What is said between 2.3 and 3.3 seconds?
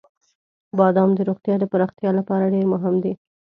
ډېر مهم دی.